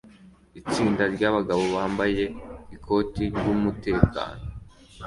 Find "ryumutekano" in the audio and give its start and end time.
3.35-4.43